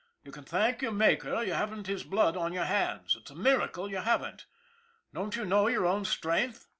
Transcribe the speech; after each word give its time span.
"You 0.25 0.31
can 0.31 0.43
thank 0.45 0.81
your 0.81 0.93
Maker 0.93 1.43
you 1.43 1.53
haven't 1.53 1.85
his 1.85 2.03
blood 2.03 2.35
on 2.35 2.53
your 2.53 2.65
hands 2.65 3.15
it's 3.15 3.29
a 3.29 3.35
miracle 3.35 3.87
you 3.87 3.97
haven't. 3.99 4.47
Don't 5.13 5.35
you 5.35 5.45
know 5.45 5.67
your 5.67 5.85
own 5.85 6.05
strength 6.05 6.67